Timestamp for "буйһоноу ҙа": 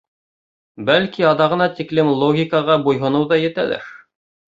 2.89-3.43